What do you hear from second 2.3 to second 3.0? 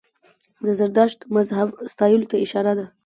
ته اشاره ده.